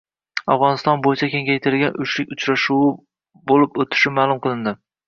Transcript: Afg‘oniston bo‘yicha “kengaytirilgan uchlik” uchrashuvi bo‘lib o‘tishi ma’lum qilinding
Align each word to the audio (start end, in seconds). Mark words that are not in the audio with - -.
Afg‘oniston 0.53 1.03
bo‘yicha 1.07 1.29
“kengaytirilgan 1.35 2.01
uchlik” 2.07 2.35
uchrashuvi 2.37 2.91
bo‘lib 3.53 3.83
o‘tishi 3.87 4.19
ma’lum 4.19 4.47
qilinding 4.49 4.87